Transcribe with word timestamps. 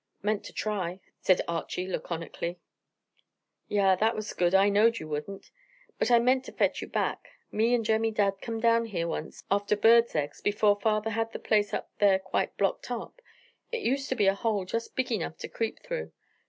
"Meant 0.23 0.43
to 0.45 0.51
try," 0.51 0.99
said 1.19 1.41
Archy 1.47 1.85
laconically. 1.87 2.57
"Yah! 3.67 3.95
What 3.97 4.15
was 4.15 4.29
the 4.29 4.35
good, 4.35 4.55
I 4.55 4.67
knowed 4.67 4.97
you 4.97 5.07
wouldn't; 5.07 5.51
but 5.99 6.09
I 6.09 6.17
meant 6.17 6.43
to 6.45 6.51
fetch 6.51 6.81
you 6.81 6.87
back. 6.87 7.27
Me 7.51 7.75
and 7.75 7.85
Jemmy 7.85 8.09
Dadd 8.11 8.41
come 8.41 8.59
down 8.59 8.85
here 8.85 9.07
once 9.07 9.43
after 9.51 9.75
birds' 9.75 10.15
eggs, 10.15 10.41
before 10.41 10.81
father 10.81 11.11
had 11.11 11.31
the 11.33 11.37
place 11.37 11.71
up 11.71 11.91
there 11.99 12.17
quite 12.17 12.57
blocked 12.57 12.89
up. 12.89 13.21
It 13.71 13.81
used 13.83 14.09
to 14.09 14.15
be 14.15 14.25
a 14.25 14.33
hole 14.33 14.65
just 14.65 14.95
big 14.95 15.11
enough 15.11 15.37
to 15.37 15.47
creep 15.47 15.83
through. 15.83 16.11